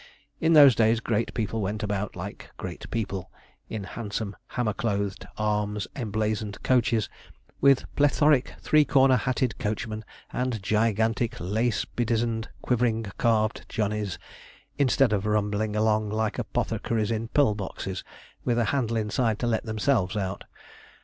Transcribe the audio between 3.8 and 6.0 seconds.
handsome hammer clothed, arms